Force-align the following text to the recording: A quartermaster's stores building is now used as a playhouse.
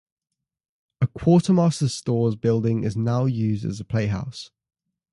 A 0.99 1.05
quartermaster's 1.05 1.93
stores 1.93 2.35
building 2.35 2.83
is 2.83 2.97
now 2.97 3.25
used 3.25 3.63
as 3.63 3.79
a 3.79 3.85
playhouse. 3.85 4.49